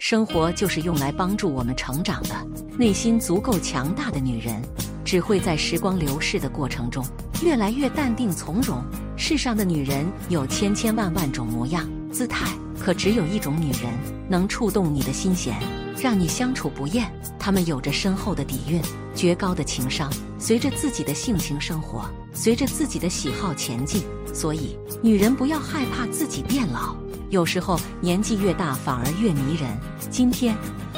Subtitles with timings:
[0.00, 2.34] 生活就是用来帮助我们成长的。
[2.78, 4.62] 内心足够强大的女人，
[5.04, 7.04] 只会在时光流逝的过程中，
[7.44, 8.82] 越来越淡定从容。
[9.14, 12.50] 世上的女人有千千万万种模样、姿态，
[12.82, 13.92] 可只有一种女人
[14.26, 15.54] 能触动你的心弦，
[16.00, 17.06] 让你相处不厌。
[17.38, 18.80] 她们有着深厚的底蕴、
[19.14, 24.02] 绝高的情商，随着自己的性情生活，随着自己的喜好前进。
[24.32, 26.96] 所以，女人不要害怕自己变老。
[27.30, 29.70] 有时候年纪越大反而越迷人。
[30.10, 30.56] 今天，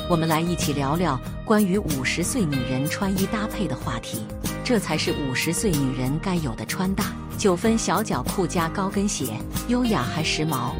[0.08, 4.24] 我们来一起聊聊关于五十岁女人穿衣搭配的话题。
[4.64, 7.04] 这才是五十岁女人该有的穿搭：
[7.36, 10.70] 九分小脚裤加高跟鞋，优雅还时髦。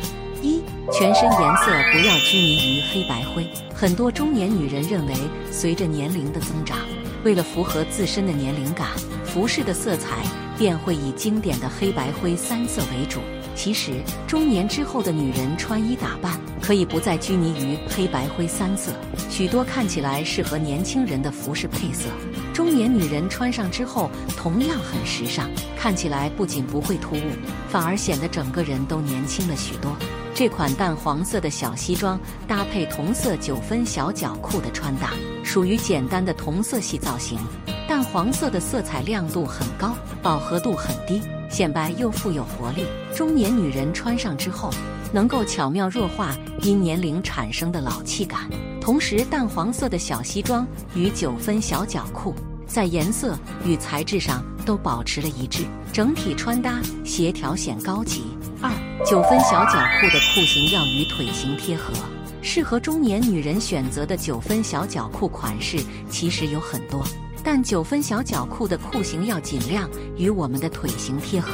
[0.41, 3.47] 一、全身颜色不要拘泥于黑白灰。
[3.75, 5.15] 很多中年女人认为，
[5.51, 6.79] 随着年龄的增长，
[7.25, 8.89] 为了符合自身的年龄感，
[9.23, 10.25] 服饰的色彩
[10.57, 13.21] 便会以经典的黑白灰三色为主。
[13.55, 13.93] 其实，
[14.27, 18.93] 中年之后的女人穿衣打扮可以不再拘泥于黑白灰三色，
[19.31, 22.09] 许多看起来适合年轻人的服饰配色，
[22.53, 27.21] 中年女人穿上之后同样很时尚，看起来不仅不会突兀，
[27.69, 29.95] 反而显得整个人都年轻了许多。
[30.35, 32.19] 这款淡黄色的小西装
[32.49, 35.11] 搭配同色九分小脚裤的穿搭，
[35.45, 37.39] 属于简单的同色系造型。
[37.87, 41.21] 淡黄色的色彩亮度很高，饱和度很低。
[41.53, 44.71] 显白又富有活力，中年女人穿上之后，
[45.13, 48.49] 能够巧妙弱化因年龄产生的老气感。
[48.81, 52.35] 同时，淡黄色的小西装与九分小脚裤
[52.67, 58.23] 在颜色与材质上都保持了一致，整体穿搭协调显高级。
[58.63, 58.71] 二，
[59.05, 61.93] 九分小脚裤的裤型要与腿型贴合，
[62.41, 65.77] 适合中年女人选择的九分小脚裤款式
[66.09, 67.05] 其实有很多。
[67.45, 71.51] 但九分小脚裤的裤型要尽量与我们的腿型贴合，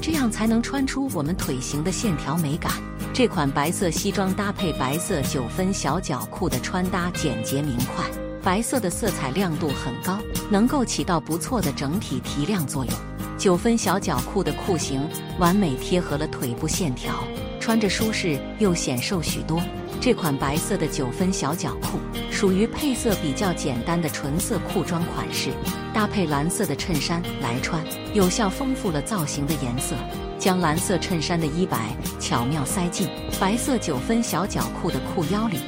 [0.00, 2.72] 这样才能穿出我们腿型的线条美感。
[3.12, 8.04] 这款白色西装搭配白色九分小脚裤的穿搭简洁明快，
[8.42, 10.18] 白色的色彩亮度很高，
[10.50, 12.94] 能够起到不错的整体提亮作用。
[13.36, 15.00] 九分小脚裤的裤型
[15.38, 17.24] 完美贴合了腿部线条，
[17.58, 19.60] 穿着舒适又显瘦许多。
[20.02, 21.98] 这款白色的九分小脚裤
[22.30, 25.50] 属于配色比较简单的纯色裤装款式，
[25.92, 27.84] 搭配蓝色的衬衫来穿，
[28.14, 29.94] 有效丰富了造型的颜色。
[30.38, 33.06] 将蓝色衬衫的衣摆巧妙塞进
[33.38, 35.58] 白色九分小脚裤的裤腰里，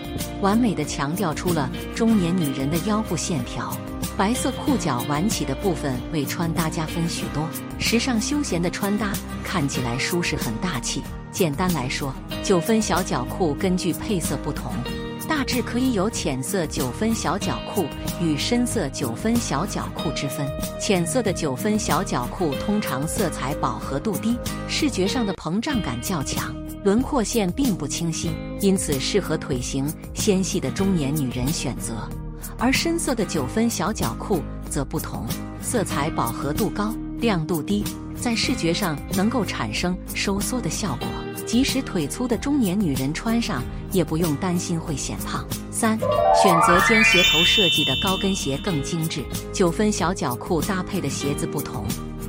[0.40, 3.76] 完美的强调出了中年女人的腰部线条。
[4.16, 9.12] 白色裤脚挽起的部分为穿搭加分许多，时尚休闲的穿搭
[9.42, 11.02] 看起来舒适很大气。
[11.30, 12.14] 简单来说，
[12.44, 14.70] 九分小脚裤根据配色不同，
[15.26, 17.86] 大致可以有浅色九分小脚裤
[18.20, 20.46] 与深色九分小脚裤之分。
[20.78, 24.36] 浅色的九分小脚裤通常色彩饱和度低，
[24.68, 28.30] 视觉上的膨胀感较强，轮廓线并不清晰，
[28.60, 32.06] 因此适合腿型纤细的中年女人选择。
[32.58, 35.26] 而深色的九分小脚裤则不同，
[35.60, 37.84] 色彩饱和度高，亮度低，
[38.16, 41.06] 在视觉上能够产生收缩的效果。
[41.44, 45.44] 即使腿粗的中年女人穿上，也不用担心会显胖。
[45.70, 45.98] 三，
[46.40, 49.24] 选择尖鞋头设计的高跟鞋更精致。
[49.52, 51.84] 九分小脚裤搭配的鞋子不同，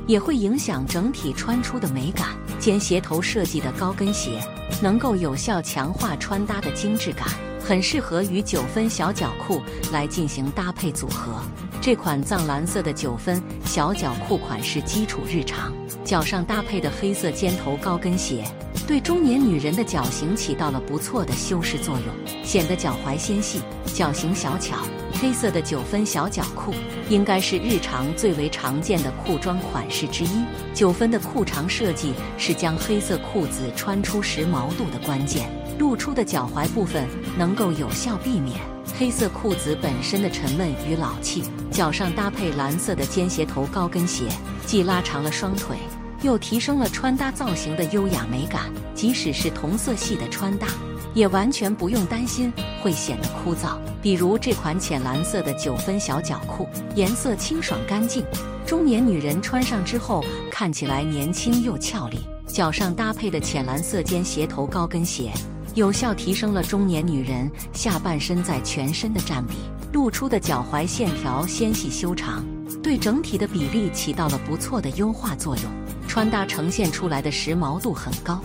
[0.06, 2.28] 也会影响整体穿出的美感。
[2.58, 4.40] 尖鞋头设计的高跟鞋
[4.82, 7.28] 能够有效强化穿搭的精致感。
[7.66, 11.40] 很适合与九分小脚裤来进行搭配组合。
[11.80, 15.72] 这款藏蓝色的九分小脚裤款式基础日常，
[16.04, 18.44] 脚上搭配的黑色尖头高跟鞋，
[18.86, 23.60] 对中年女人的脚型起到了不错的修饰作用，显得脚踝纤细，
[23.94, 24.76] 脚型小巧。
[25.20, 26.74] 黑色的九分小脚裤
[27.08, 30.44] 应该是日常最为常见的裤装款式之一。
[30.74, 35.48] 九分的裤长设计是将黑色裤子穿出时髦度的关键。
[35.78, 38.60] 露出的脚踝部分能够有效避免
[38.96, 41.42] 黑色裤子本身的沉闷与老气。
[41.70, 44.24] 脚上搭配蓝色的尖鞋头高跟鞋，
[44.66, 45.76] 既拉长了双腿，
[46.24, 48.72] 又提升了穿搭造型的优雅美感。
[48.94, 50.66] 即使是同色系的穿搭，
[51.14, 52.50] 也完全不用担心
[52.82, 53.76] 会显得枯燥。
[54.00, 56.66] 比如这款浅蓝色的九分小脚裤，
[56.96, 58.24] 颜色清爽干净，
[58.64, 62.18] 中年女人穿上之后看起来年轻又俏丽。
[62.46, 65.32] 脚上搭配的浅蓝色尖鞋头高跟鞋。
[65.74, 69.54] 有效提升了中年女人下半身在全身的占比，
[69.92, 72.44] 露出的脚踝线条纤细修长，
[72.80, 75.83] 对整体的比例起到了不错的优化作用。
[76.14, 78.40] 穿搭呈现出来的时髦度很高，